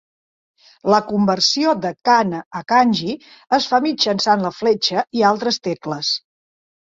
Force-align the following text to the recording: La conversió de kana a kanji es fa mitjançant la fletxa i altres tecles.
La 0.93 0.99
conversió 1.09 1.75
de 1.83 1.91
kana 2.09 2.39
a 2.59 2.61
kanji 2.73 3.11
es 3.59 3.69
fa 3.73 3.81
mitjançant 3.85 4.43
la 4.47 4.53
fletxa 4.63 5.05
i 5.21 5.25
altres 5.35 5.63
tecles. 5.69 6.13